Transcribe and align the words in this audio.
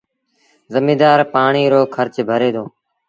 زميݩدآر 0.73 1.19
پآڻي 1.33 1.63
رو 1.71 1.81
کرچ 1.95 2.15
ڀري 2.29 2.49
دو 2.55 2.65